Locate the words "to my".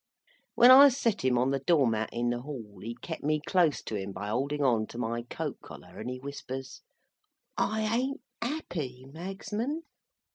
4.87-5.21